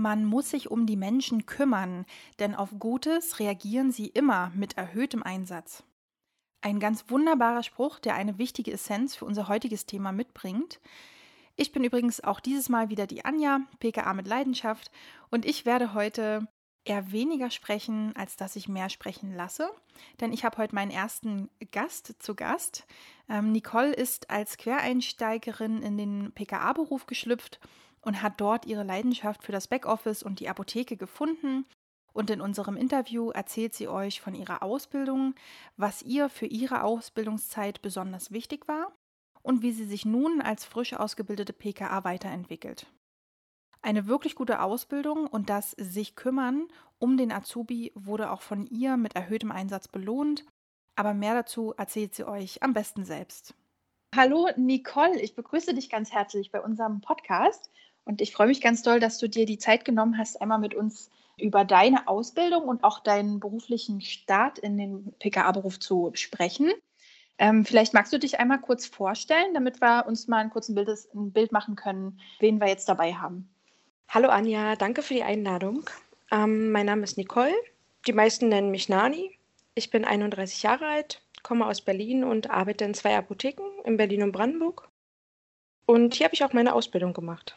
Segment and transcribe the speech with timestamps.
[0.00, 2.06] Man muss sich um die Menschen kümmern,
[2.38, 5.82] denn auf Gutes reagieren sie immer mit erhöhtem Einsatz.
[6.62, 10.80] Ein ganz wunderbarer Spruch, der eine wichtige Essenz für unser heutiges Thema mitbringt.
[11.54, 14.90] Ich bin übrigens auch dieses Mal wieder die Anja, PKA mit Leidenschaft,
[15.30, 16.48] und ich werde heute
[16.86, 19.68] eher weniger sprechen, als dass ich mehr sprechen lasse.
[20.22, 22.86] Denn ich habe heute meinen ersten Gast zu Gast.
[23.28, 27.60] Ähm, Nicole ist als Quereinsteigerin in den PKA-Beruf geschlüpft
[28.02, 31.66] und hat dort ihre Leidenschaft für das Backoffice und die Apotheke gefunden.
[32.12, 35.34] Und in unserem Interview erzählt sie euch von ihrer Ausbildung,
[35.76, 38.92] was ihr für ihre Ausbildungszeit besonders wichtig war
[39.42, 42.86] und wie sie sich nun als frisch ausgebildete PKA weiterentwickelt.
[43.82, 48.98] Eine wirklich gute Ausbildung und das sich kümmern um den Azubi wurde auch von ihr
[48.98, 50.44] mit erhöhtem Einsatz belohnt,
[50.96, 53.54] aber mehr dazu erzählt sie euch am besten selbst.
[54.16, 57.70] Hallo Nicole, ich begrüße dich ganz herzlich bei unserem Podcast
[58.04, 60.74] und ich freue mich ganz doll, dass du dir die Zeit genommen hast, einmal mit
[60.74, 66.72] uns über deine Ausbildung und auch deinen beruflichen Start in den PKA-Beruf zu sprechen.
[67.38, 70.88] Ähm, vielleicht magst du dich einmal kurz vorstellen, damit wir uns mal ein kurzes Bild,
[71.14, 73.48] ein Bild machen können, wen wir jetzt dabei haben.
[74.08, 75.88] Hallo Anja, danke für die Einladung.
[76.32, 77.54] Ähm, mein Name ist Nicole.
[78.08, 79.38] Die meisten nennen mich Nani.
[79.76, 84.22] Ich bin 31 Jahre alt, komme aus Berlin und arbeite in zwei Apotheken in Berlin
[84.22, 84.88] und Brandenburg.
[85.86, 87.56] Und hier habe ich auch meine Ausbildung gemacht.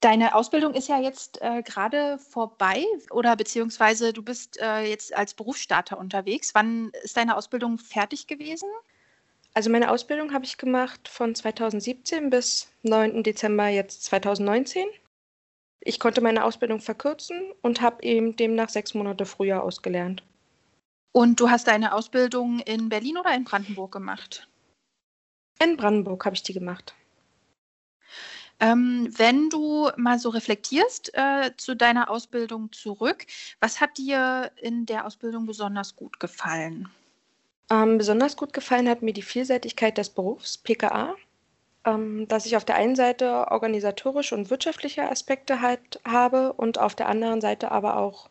[0.00, 5.32] Deine Ausbildung ist ja jetzt äh, gerade vorbei oder beziehungsweise du bist äh, jetzt als
[5.32, 6.54] Berufsstarter unterwegs.
[6.54, 8.68] Wann ist deine Ausbildung fertig gewesen?
[9.54, 13.22] Also meine Ausbildung habe ich gemacht von 2017 bis 9.
[13.22, 14.86] Dezember jetzt 2019.
[15.80, 20.22] Ich konnte meine Ausbildung verkürzen und habe eben demnach sechs Monate früher ausgelernt.
[21.12, 24.46] Und du hast deine Ausbildung in Berlin oder in Brandenburg gemacht?
[25.58, 26.94] In Brandenburg habe ich die gemacht.
[28.58, 33.26] Ähm, wenn du mal so reflektierst äh, zu deiner Ausbildung zurück,
[33.60, 36.88] was hat dir in der Ausbildung besonders gut gefallen?
[37.70, 41.16] Ähm, besonders gut gefallen hat mir die Vielseitigkeit des Berufs, PKA
[41.86, 46.94] ähm, dass ich auf der einen Seite organisatorische und wirtschaftliche Aspekte halt habe und auf
[46.94, 48.28] der anderen Seite aber auch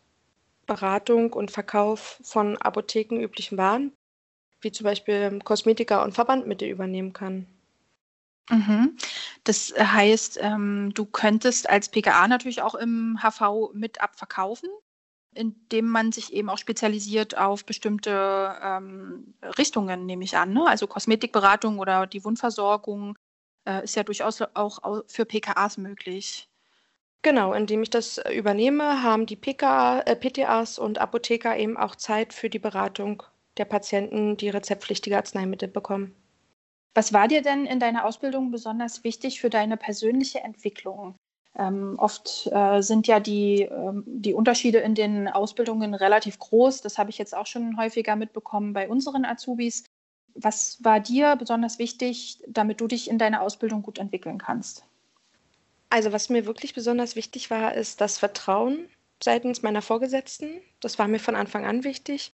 [0.66, 3.92] Beratung und Verkauf von apothekenüblichen Waren,
[4.66, 7.46] wie zum Beispiel Kosmetika und Verbandmittel übernehmen kann.
[8.50, 8.96] Mhm.
[9.44, 14.68] Das heißt, ähm, du könntest als PKA natürlich auch im HV mit abverkaufen,
[15.34, 20.52] indem man sich eben auch spezialisiert auf bestimmte ähm, Richtungen, nehme ich an.
[20.52, 20.66] Ne?
[20.66, 23.16] Also Kosmetikberatung oder die Wundversorgung
[23.66, 26.48] äh, ist ja durchaus auch für PKAs möglich.
[27.22, 32.32] Genau, indem ich das übernehme, haben die PKA, äh, PTAs und Apotheker eben auch Zeit
[32.32, 33.22] für die Beratung
[33.56, 36.14] der Patienten, die rezeptpflichtige Arzneimittel bekommen.
[36.94, 41.14] Was war dir denn in deiner Ausbildung besonders wichtig für deine persönliche Entwicklung?
[41.58, 46.82] Ähm, oft äh, sind ja die, ähm, die Unterschiede in den Ausbildungen relativ groß.
[46.82, 49.84] Das habe ich jetzt auch schon häufiger mitbekommen bei unseren Azubis.
[50.34, 54.84] Was war dir besonders wichtig, damit du dich in deiner Ausbildung gut entwickeln kannst?
[55.88, 58.88] Also was mir wirklich besonders wichtig war, ist das Vertrauen
[59.22, 60.60] seitens meiner Vorgesetzten.
[60.80, 62.32] Das war mir von Anfang an wichtig.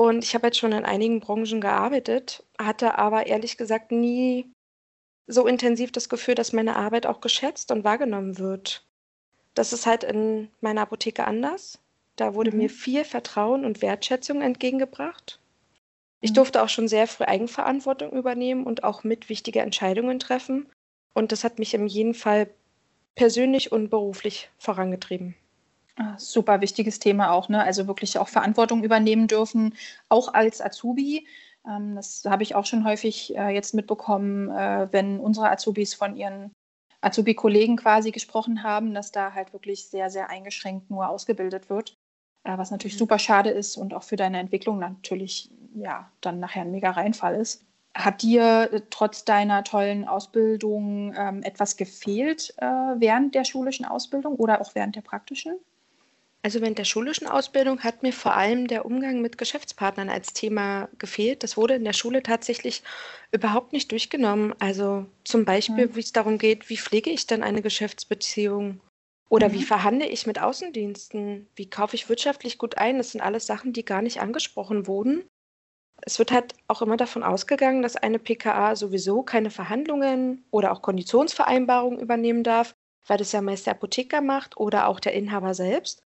[0.00, 4.50] Und ich habe jetzt schon in einigen Branchen gearbeitet, hatte aber ehrlich gesagt nie
[5.26, 8.82] so intensiv das Gefühl, dass meine Arbeit auch geschätzt und wahrgenommen wird.
[9.52, 11.80] Das ist halt in meiner Apotheke anders.
[12.16, 12.56] Da wurde mhm.
[12.56, 15.38] mir viel Vertrauen und Wertschätzung entgegengebracht.
[16.22, 16.36] Ich mhm.
[16.36, 20.66] durfte auch schon sehr früh Eigenverantwortung übernehmen und auch mit wichtige Entscheidungen treffen.
[21.12, 22.48] Und das hat mich in jedem Fall
[23.16, 25.36] persönlich und beruflich vorangetrieben.
[26.00, 27.62] Ah, super wichtiges Thema auch, ne?
[27.62, 29.74] Also wirklich auch Verantwortung übernehmen dürfen,
[30.08, 31.26] auch als Azubi.
[31.68, 36.16] Ähm, das habe ich auch schon häufig äh, jetzt mitbekommen, äh, wenn unsere Azubis von
[36.16, 36.52] ihren
[37.02, 41.98] Azubi-Kollegen quasi gesprochen haben, dass da halt wirklich sehr, sehr eingeschränkt nur ausgebildet wird.
[42.44, 43.00] Äh, was natürlich mhm.
[43.00, 47.34] super schade ist und auch für deine Entwicklung natürlich ja dann nachher ein mega Reinfall
[47.34, 47.62] ist.
[47.94, 54.36] Hat dir äh, trotz deiner tollen Ausbildung ähm, etwas gefehlt äh, während der schulischen Ausbildung
[54.36, 55.58] oder auch während der praktischen?
[56.42, 60.88] Also während der schulischen Ausbildung hat mir vor allem der Umgang mit Geschäftspartnern als Thema
[60.98, 61.42] gefehlt.
[61.42, 62.82] Das wurde in der Schule tatsächlich
[63.30, 64.54] überhaupt nicht durchgenommen.
[64.58, 65.96] Also zum Beispiel, mhm.
[65.96, 68.80] wie es darum geht, wie pflege ich denn eine Geschäftsbeziehung?
[69.28, 69.52] Oder mhm.
[69.52, 71.46] wie verhandle ich mit Außendiensten?
[71.56, 72.96] Wie kaufe ich wirtschaftlich gut ein?
[72.96, 75.24] Das sind alles Sachen, die gar nicht angesprochen wurden.
[76.02, 80.80] Es wird halt auch immer davon ausgegangen, dass eine PKA sowieso keine Verhandlungen oder auch
[80.80, 82.74] Konditionsvereinbarungen übernehmen darf,
[83.06, 86.02] weil das ja meist der Apotheker macht oder auch der Inhaber selbst.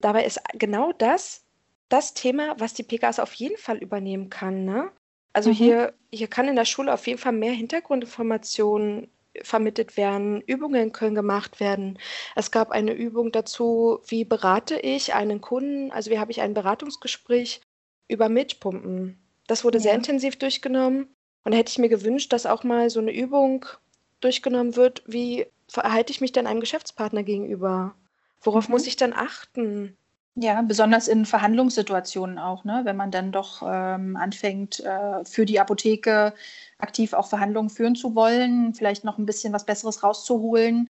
[0.00, 1.44] Dabei ist genau das
[1.88, 4.64] das Thema, was die PKAs auf jeden Fall übernehmen kann.
[4.64, 4.90] Ne?
[5.32, 5.54] Also mhm.
[5.54, 9.10] hier, hier kann in der Schule auf jeden Fall mehr Hintergrundinformationen
[9.42, 11.98] vermittelt werden, Übungen können gemacht werden.
[12.34, 16.54] Es gab eine Übung dazu, wie berate ich einen Kunden, also wie habe ich ein
[16.54, 17.60] Beratungsgespräch
[18.08, 19.18] über Milchpumpen.
[19.46, 19.82] Das wurde ja.
[19.82, 21.14] sehr intensiv durchgenommen
[21.44, 23.64] und da hätte ich mir gewünscht, dass auch mal so eine Übung
[24.20, 27.94] durchgenommen wird, wie verhalte ich mich denn einem Geschäftspartner gegenüber?
[28.40, 28.72] Worauf mhm.
[28.72, 29.96] muss ich dann achten?
[30.40, 32.82] Ja, besonders in Verhandlungssituationen auch, ne?
[32.84, 36.32] wenn man dann doch ähm, anfängt, äh, für die Apotheke
[36.78, 40.86] aktiv auch Verhandlungen führen zu wollen, vielleicht noch ein bisschen was Besseres rauszuholen,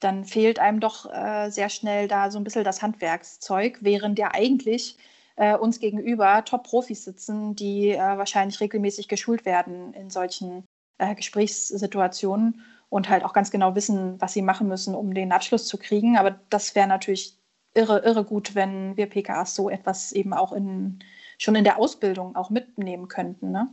[0.00, 4.32] dann fehlt einem doch äh, sehr schnell da so ein bisschen das Handwerkszeug, während ja
[4.34, 4.98] eigentlich
[5.36, 10.64] äh, uns gegenüber Top-Profis sitzen, die äh, wahrscheinlich regelmäßig geschult werden in solchen
[10.98, 15.66] äh, Gesprächssituationen und halt auch ganz genau wissen, was sie machen müssen, um den Abschluss
[15.66, 16.18] zu kriegen.
[16.18, 17.38] Aber das wäre natürlich
[17.72, 20.98] irre, irre gut, wenn wir PKAs so etwas eben auch in,
[21.38, 23.52] schon in der Ausbildung auch mitnehmen könnten.
[23.52, 23.68] Ne?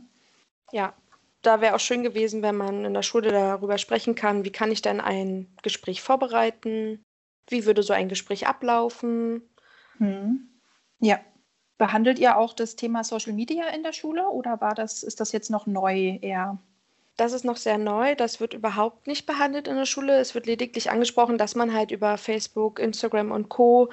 [0.72, 0.94] Ja,
[1.42, 4.70] da wäre auch schön gewesen, wenn man in der Schule darüber sprechen kann, wie kann
[4.70, 7.02] ich denn ein Gespräch vorbereiten?
[7.48, 9.42] Wie würde so ein Gespräch ablaufen?
[9.98, 10.48] Hm.
[11.00, 11.20] Ja.
[11.76, 15.30] Behandelt ihr auch das Thema Social Media in der Schule oder war das, ist das
[15.30, 16.58] jetzt noch neu eher?
[17.18, 18.14] Das ist noch sehr neu.
[18.14, 20.20] Das wird überhaupt nicht behandelt in der Schule.
[20.20, 23.90] Es wird lediglich angesprochen, dass man halt über Facebook, Instagram und Co.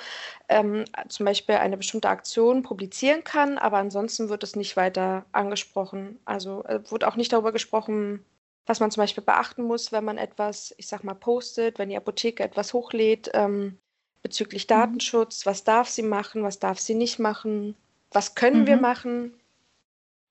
[0.47, 6.19] Ähm, zum Beispiel eine bestimmte Aktion publizieren kann, aber ansonsten wird es nicht weiter angesprochen.
[6.25, 8.23] Also äh, wird auch nicht darüber gesprochen,
[8.67, 11.97] was man zum Beispiel beachten muss, wenn man etwas, ich sag mal, postet, wenn die
[11.97, 13.79] Apotheke etwas hochlädt ähm,
[14.21, 14.75] bezüglich mhm.
[14.75, 15.47] Datenschutz.
[15.47, 17.75] Was darf sie machen, was darf sie nicht machen?
[18.11, 18.67] Was können mhm.
[18.67, 19.33] wir machen?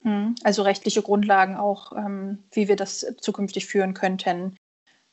[0.05, 0.37] Mhm.
[0.45, 4.57] Also rechtliche Grundlagen auch, ähm, wie wir das zukünftig führen könnten,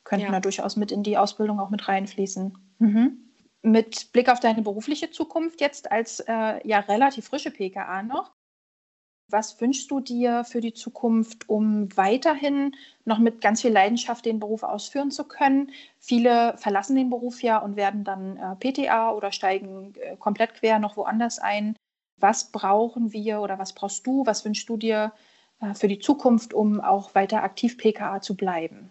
[0.04, 0.32] könnten ja.
[0.32, 2.58] da durchaus mit in die Ausbildung auch mit reinfließen.
[2.80, 3.18] Mhm.
[3.64, 8.32] Mit Blick auf deine berufliche Zukunft jetzt als äh, ja relativ frische PKA noch,
[9.32, 14.40] was wünschst du dir für die Zukunft, um weiterhin noch mit ganz viel Leidenschaft den
[14.40, 15.72] Beruf ausführen zu können?
[16.00, 20.80] Viele verlassen den Beruf ja und werden dann äh, PTA oder steigen äh, komplett quer
[20.80, 21.76] noch woanders ein
[22.22, 25.14] was brauchen wir oder was brauchst du, was wünschst du dir
[25.62, 28.90] äh, für die Zukunft, um auch weiter aktiv PKA zu bleiben?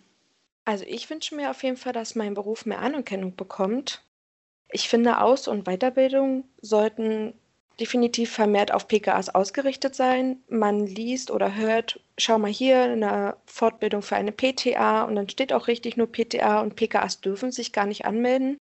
[0.65, 4.03] Also ich wünsche mir auf jeden Fall, dass mein Beruf mehr Anerkennung bekommt.
[4.71, 7.35] Ich finde, Aus- und Weiterbildung sollten
[7.81, 10.43] definitiv vermehrt auf PKAs ausgerichtet sein.
[10.49, 15.53] Man liest oder hört, schau mal hier, eine Fortbildung für eine PTA und dann steht
[15.53, 18.59] auch richtig nur PTA und PKAs dürfen sich gar nicht anmelden,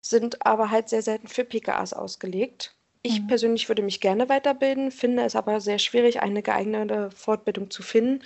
[0.00, 2.74] sind aber halt sehr selten für PKAs ausgelegt.
[3.02, 3.26] Ich Mhm.
[3.28, 8.24] persönlich würde mich gerne weiterbilden, finde es aber sehr schwierig, eine geeignete Fortbildung zu finden,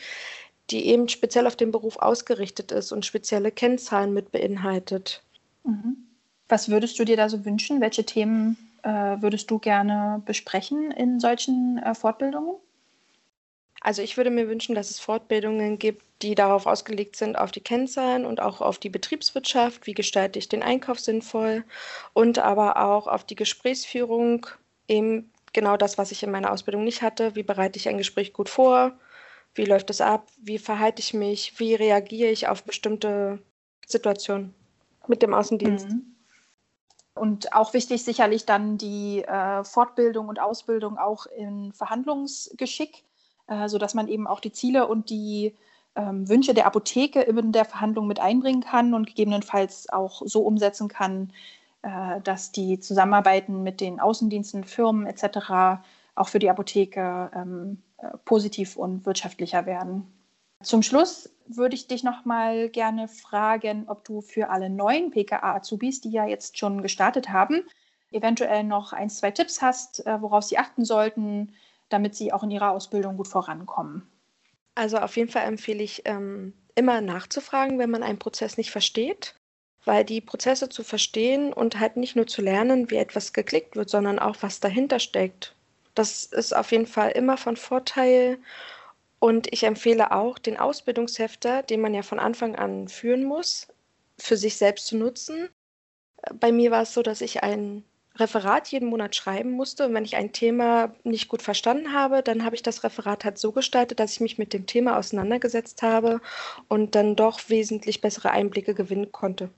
[0.70, 5.24] die eben speziell auf den Beruf ausgerichtet ist und spezielle Kennzahlen mit beinhaltet.
[5.64, 5.96] Mhm.
[6.48, 7.80] Was würdest du dir da so wünschen?
[7.80, 8.88] Welche Themen äh,
[9.20, 12.56] würdest du gerne besprechen in solchen äh, Fortbildungen?
[13.80, 17.60] Also ich würde mir wünschen, dass es Fortbildungen gibt, die darauf ausgelegt sind, auf die
[17.60, 21.64] Kennzahlen und auch auf die Betriebswirtschaft, wie gestalte ich den Einkauf sinnvoll
[22.12, 24.46] und aber auch auf die Gesprächsführung
[24.88, 27.34] eben genau das, was ich in meiner Ausbildung nicht hatte.
[27.34, 28.92] Wie bereite ich ein Gespräch gut vor?
[29.54, 30.28] Wie läuft es ab?
[30.36, 31.58] Wie verhalte ich mich?
[31.58, 33.38] Wie reagiere ich auf bestimmte
[33.86, 34.54] Situationen
[35.06, 35.88] mit dem Außendienst?
[35.88, 36.16] Mhm.
[37.14, 43.04] Und auch wichtig sicherlich dann die äh, Fortbildung und Ausbildung auch in Verhandlungsgeschick,
[43.46, 45.54] äh, sodass man eben auch die Ziele und die
[45.94, 50.88] ähm, Wünsche der Apotheke in der Verhandlung mit einbringen kann und gegebenenfalls auch so umsetzen
[50.88, 51.32] kann,
[52.24, 55.82] dass die Zusammenarbeiten mit den Außendiensten, Firmen etc.
[56.14, 60.12] auch für die Apotheke ähm, äh, positiv und wirtschaftlicher werden.
[60.62, 66.00] Zum Schluss würde ich dich noch mal gerne fragen, ob du für alle neuen PKA-Azubis,
[66.00, 67.62] die ja jetzt schon gestartet haben,
[68.10, 71.52] eventuell noch ein, zwei Tipps hast, äh, worauf sie achten sollten,
[71.88, 74.10] damit sie auch in ihrer Ausbildung gut vorankommen.
[74.74, 79.35] Also auf jeden Fall empfehle ich ähm, immer nachzufragen, wenn man einen Prozess nicht versteht
[79.86, 83.88] weil die Prozesse zu verstehen und halt nicht nur zu lernen, wie etwas geklickt wird,
[83.88, 85.54] sondern auch, was dahinter steckt.
[85.94, 88.38] Das ist auf jeden Fall immer von Vorteil.
[89.20, 93.68] Und ich empfehle auch, den Ausbildungshefter, den man ja von Anfang an führen muss,
[94.18, 95.48] für sich selbst zu nutzen.
[96.34, 97.84] Bei mir war es so, dass ich ein
[98.16, 99.86] Referat jeden Monat schreiben musste.
[99.86, 103.38] Und wenn ich ein Thema nicht gut verstanden habe, dann habe ich das Referat halt
[103.38, 106.20] so gestaltet, dass ich mich mit dem Thema auseinandergesetzt habe
[106.68, 109.50] und dann doch wesentlich bessere Einblicke gewinnen konnte.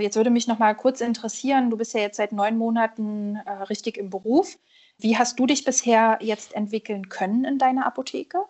[0.00, 3.50] Jetzt würde mich noch mal kurz interessieren, du bist ja jetzt seit neun Monaten äh,
[3.64, 4.58] richtig im Beruf.
[4.98, 8.44] Wie hast du dich bisher jetzt entwickeln können in deiner Apotheke?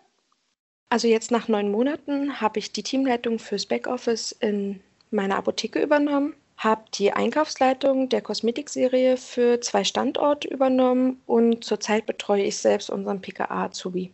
[0.88, 6.34] Also jetzt nach neun Monaten habe ich die Teamleitung fürs Backoffice in meiner Apotheke übernommen,
[6.56, 13.20] habe die Einkaufsleitung der Kosmetikserie für zwei Standorte übernommen und zurzeit betreue ich selbst unseren
[13.20, 14.12] PKA Azubi.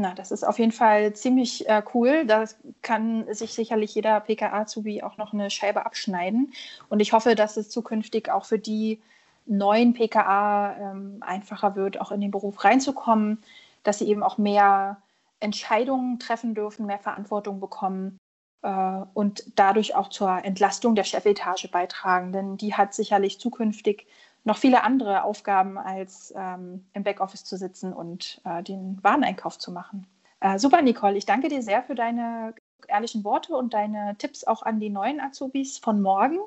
[0.00, 2.24] Na, das ist auf jeden Fall ziemlich äh, cool.
[2.24, 2.44] Da
[2.82, 6.52] kann sich sicherlich jeder PKA-Azubi auch noch eine Scheibe abschneiden.
[6.88, 9.02] Und ich hoffe, dass es zukünftig auch für die
[9.46, 13.42] neuen PKA ähm, einfacher wird, auch in den Beruf reinzukommen,
[13.82, 15.02] dass sie eben auch mehr
[15.40, 18.18] Entscheidungen treffen dürfen, mehr Verantwortung bekommen
[18.62, 22.32] äh, und dadurch auch zur Entlastung der Chefetage beitragen.
[22.32, 24.06] Denn die hat sicherlich zukünftig
[24.48, 29.70] noch viele andere Aufgaben, als ähm, im Backoffice zu sitzen und äh, den Wareneinkauf zu
[29.70, 30.06] machen.
[30.40, 31.16] Äh, super, Nicole.
[31.16, 32.54] Ich danke dir sehr für deine
[32.88, 36.38] ehrlichen Worte und deine Tipps auch an die neuen Azubis von morgen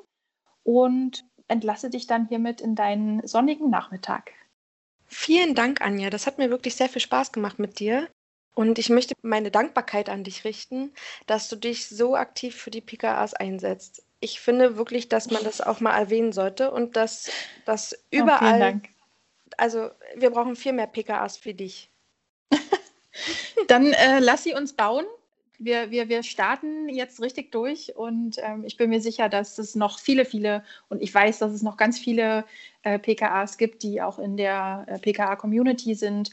[0.64, 4.32] und entlasse dich dann hiermit in deinen sonnigen Nachmittag.
[5.06, 6.10] Vielen Dank, Anja.
[6.10, 8.08] Das hat mir wirklich sehr viel Spaß gemacht mit dir.
[8.54, 10.92] Und ich möchte meine Dankbarkeit an dich richten,
[11.26, 14.02] dass du dich so aktiv für die PKAs einsetzt.
[14.22, 17.30] Ich finde wirklich, dass man das auch mal erwähnen sollte und dass
[17.64, 18.80] das überall.
[18.82, 18.88] Oh,
[19.58, 21.90] also wir brauchen viel mehr PKAs wie dich.
[23.68, 25.04] Dann äh, lass sie uns bauen.
[25.58, 29.74] Wir, wir, wir starten jetzt richtig durch und ähm, ich bin mir sicher, dass es
[29.74, 32.44] noch viele, viele und ich weiß, dass es noch ganz viele
[32.82, 36.30] äh, PKAs gibt, die auch in der äh, PKA-Community sind,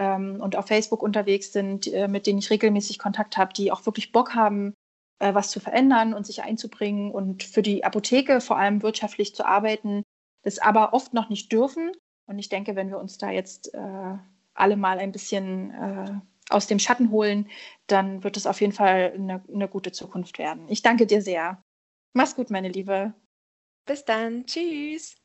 [0.00, 3.84] ähm, und auf Facebook unterwegs sind, äh, mit denen ich regelmäßig Kontakt habe, die auch
[3.84, 4.74] wirklich Bock haben,
[5.20, 9.46] äh, was zu verändern und sich einzubringen und für die Apotheke vor allem wirtschaftlich zu
[9.46, 10.02] arbeiten,
[10.42, 11.92] das aber oft noch nicht dürfen.
[12.26, 14.18] Und ich denke, wenn wir uns da jetzt äh,
[14.54, 17.48] alle mal ein bisschen äh, aus dem Schatten holen,
[17.86, 20.68] dann wird es auf jeden Fall eine, eine gute Zukunft werden.
[20.68, 21.62] Ich danke dir sehr.
[22.12, 23.14] Mach's gut, meine Liebe.
[23.86, 24.46] Bis dann.
[24.46, 25.16] Tschüss.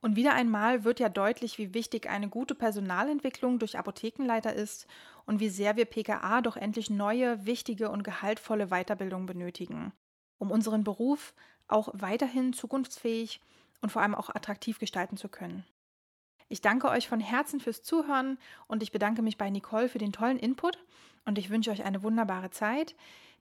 [0.00, 4.86] Und wieder einmal wird ja deutlich, wie wichtig eine gute Personalentwicklung durch Apothekenleiter ist
[5.26, 9.92] und wie sehr wir PKA doch endlich neue, wichtige und gehaltvolle Weiterbildung benötigen,
[10.38, 11.34] um unseren Beruf
[11.68, 13.40] auch weiterhin zukunftsfähig
[13.80, 15.64] und vor allem auch attraktiv gestalten zu können.
[16.48, 20.12] Ich danke euch von Herzen fürs Zuhören und ich bedanke mich bei Nicole für den
[20.12, 20.78] tollen Input
[21.24, 22.94] und ich wünsche euch eine wunderbare Zeit.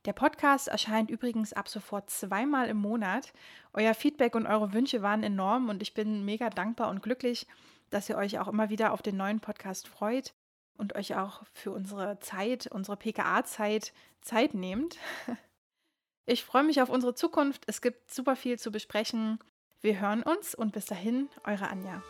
[0.06, 3.34] Der Podcast erscheint übrigens ab sofort zweimal im Monat.
[3.74, 7.48] Euer Feedback und eure Wünsche waren enorm und ich bin mega dankbar und glücklich,
[7.90, 10.34] dass ihr euch auch immer wieder auf den neuen Podcast freut
[10.82, 14.98] und euch auch für unsere Zeit, unsere PKA-Zeit Zeit nehmt.
[16.28, 17.64] Ich freue mich auf unsere Zukunft.
[17.66, 19.40] Es gibt super viel zu besprechen.
[19.82, 22.04] Wir hören uns und bis dahin, eure Anja.